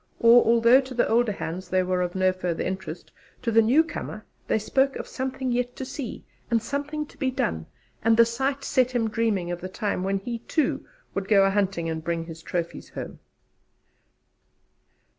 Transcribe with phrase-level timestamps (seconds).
[0.19, 3.11] For although to the older hands they were of no further interest,
[3.43, 7.67] to the newcomer they spoke of something yet to see, and something to be done;
[8.03, 11.51] and the sight set him dreaming of the time when he too would go a
[11.51, 13.19] hunting and bring his trophies home.